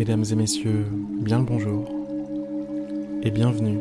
[0.00, 1.84] Mesdames et messieurs, bien le bonjour
[3.22, 3.80] et bienvenue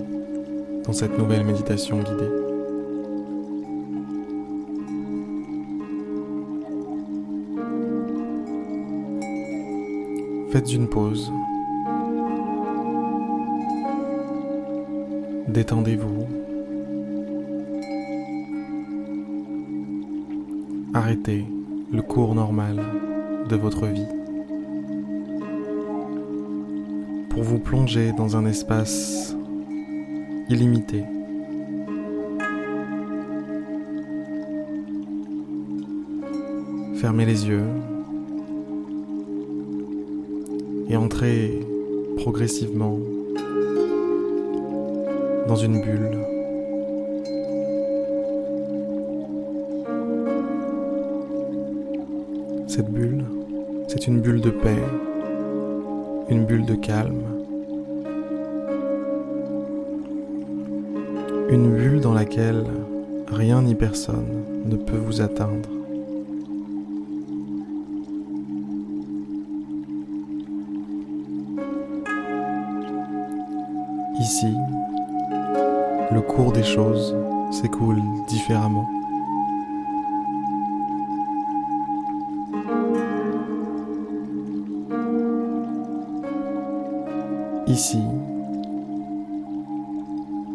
[0.84, 2.28] dans cette nouvelle méditation guidée.
[10.52, 11.32] Faites une pause.
[15.48, 16.28] Détendez-vous.
[20.94, 21.46] Arrêtez
[21.94, 22.84] le cours normal
[23.48, 24.19] de votre vie.
[27.40, 29.34] Pour vous plonger dans un espace
[30.50, 31.06] illimité.
[36.96, 37.64] Fermez les yeux
[40.90, 41.66] et entrez
[42.18, 43.00] progressivement
[45.48, 46.20] dans une bulle.
[52.68, 53.24] Cette bulle,
[53.88, 54.84] c'est une bulle de paix,
[56.30, 57.39] une bulle de calme,
[61.52, 62.64] une bulle dans laquelle
[63.28, 65.70] rien ni personne ne peut vous atteindre.
[74.20, 74.54] Ici,
[76.12, 77.16] le cours des choses
[77.50, 78.88] s'écoule différemment.
[87.66, 88.04] Ici,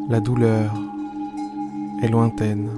[0.09, 0.84] la douleur
[2.09, 2.69] lointaine.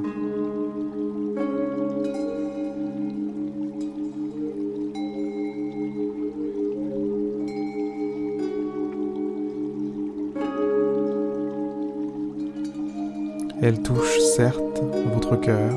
[13.62, 15.72] Elle touche certes votre cœur,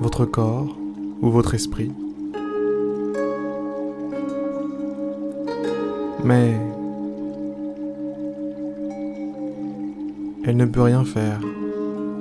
[0.00, 0.76] votre corps
[1.20, 1.92] ou votre esprit.
[6.24, 6.54] Mais
[10.48, 11.40] elle ne peut rien faire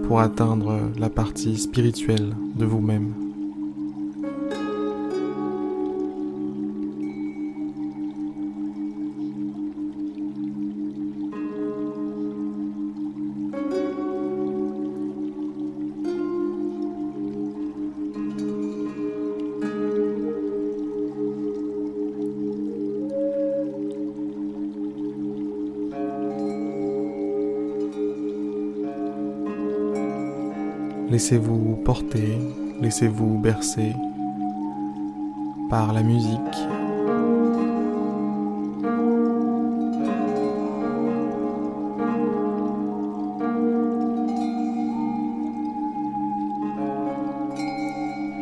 [0.05, 3.26] pour atteindre la partie spirituelle de vous-même.
[31.17, 32.37] Laissez-vous porter,
[32.79, 33.95] laissez-vous bercer
[35.67, 36.37] par la musique.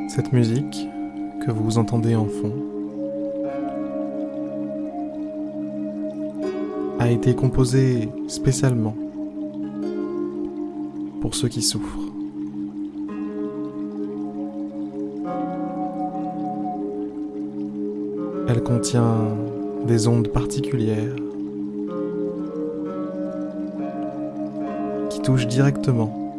[0.10, 0.90] Cette musique
[1.46, 2.54] que vous entendez en fond
[7.00, 8.98] a été composée spécialement
[11.22, 12.05] pour ceux qui souffrent.
[18.56, 19.36] Elle contient
[19.86, 21.14] des ondes particulières
[25.10, 26.34] qui touchent directement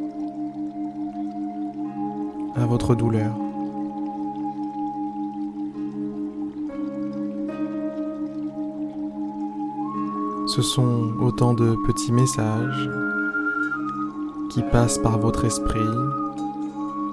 [2.54, 3.36] à votre douleur.
[10.46, 12.88] Ce sont autant de petits messages
[14.52, 15.80] qui passent par votre esprit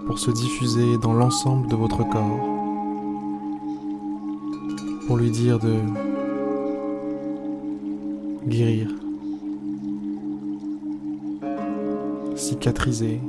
[0.08, 2.53] pour se diffuser dans l'ensemble de votre corps
[5.14, 5.76] pour lui dire de
[8.48, 8.90] guérir,
[12.36, 13.22] cicatriser,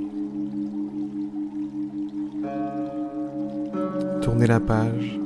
[4.23, 5.21] tourner la page.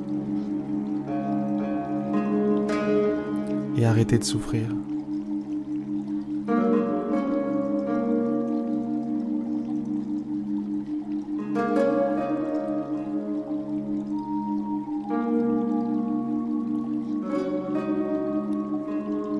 [3.76, 4.66] Et arrêter de souffrir.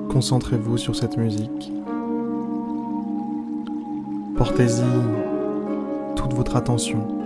[0.08, 1.72] Concentrez-vous sur cette musique.
[4.37, 4.82] Portez-y
[6.16, 7.18] toute votre attention.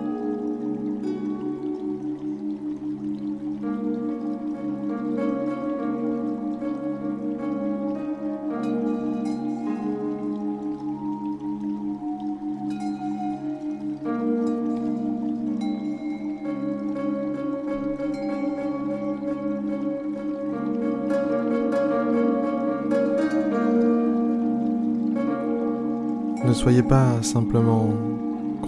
[26.62, 27.90] soyez pas simplement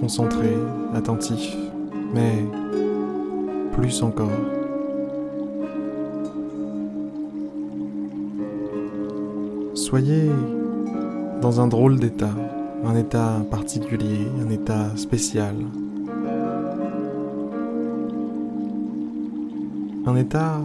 [0.01, 0.53] concentré,
[0.97, 1.57] attentif,
[2.13, 2.45] mais
[3.73, 4.33] plus encore.
[9.75, 10.29] Soyez
[11.41, 12.35] dans un drôle d'état,
[12.85, 15.55] un état particulier, un état spécial.
[20.05, 20.61] Un état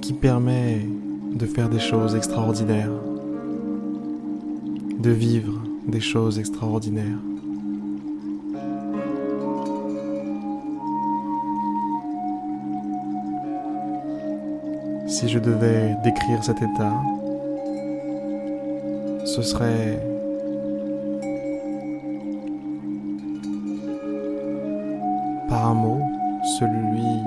[0.00, 0.80] qui permet
[1.34, 3.13] de faire des choses extraordinaires
[5.04, 7.18] de vivre des choses extraordinaires.
[15.06, 17.02] Si je devais décrire cet état,
[19.26, 20.00] ce serait
[25.50, 26.00] par un mot,
[26.58, 27.20] celui,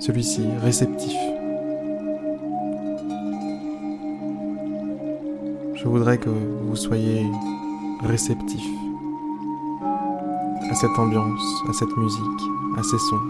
[0.00, 1.16] celui-ci, réceptif.
[5.82, 7.26] Je voudrais que vous soyez
[8.04, 8.64] réceptif
[10.70, 12.42] à cette ambiance, à cette musique,
[12.78, 13.20] à ces sons.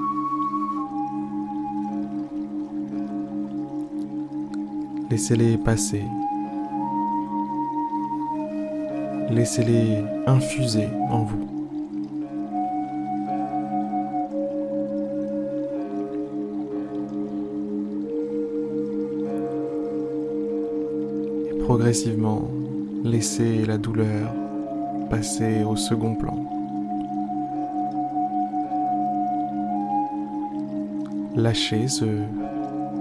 [5.10, 6.04] Laissez-les passer.
[9.30, 11.51] Laissez-les infuser en vous.
[21.82, 22.48] Progressivement,
[23.02, 24.32] laissez la douleur
[25.10, 26.38] passer au second plan.
[31.34, 32.04] Lâchez ce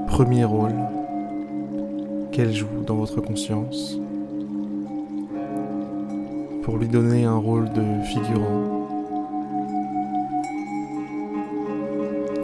[0.07, 0.73] premier rôle
[2.31, 3.99] qu'elle joue dans votre conscience
[6.63, 8.87] pour lui donner un rôle de figurant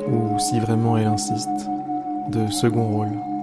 [0.07, 1.68] ou si vraiment elle insiste,
[2.30, 3.37] de second rôle.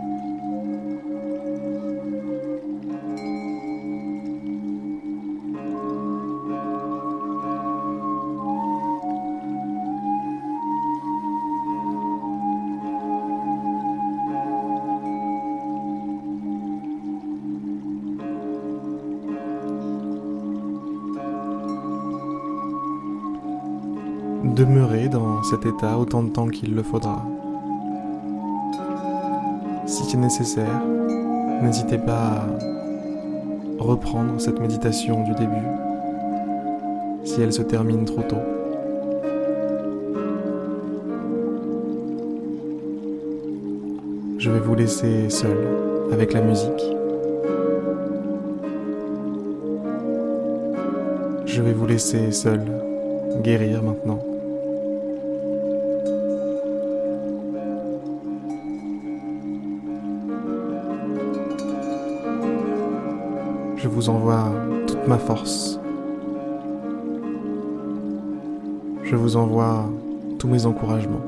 [24.45, 27.25] Demeurez dans cet état autant de temps qu'il le faudra.
[29.87, 30.83] Si c'est nécessaire,
[31.63, 32.47] n'hésitez pas à
[33.79, 35.67] reprendre cette méditation du début
[37.25, 38.37] si elle se termine trop tôt.
[44.39, 45.57] Je vais vous laisser seul
[46.13, 46.85] avec la musique.
[51.47, 52.61] Je vais vous laisser seul
[53.43, 54.34] guérir maintenant.
[63.85, 64.51] Je vous envoie
[64.87, 65.79] toute ma force.
[69.03, 69.91] Je vous envoie
[70.39, 71.21] tous mes encouragements.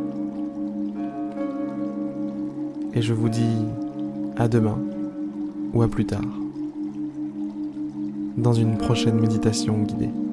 [2.95, 3.59] Et je vous dis
[4.39, 4.79] à demain
[5.75, 6.25] ou à plus tard
[8.39, 10.26] dans une prochaine méditation guidée.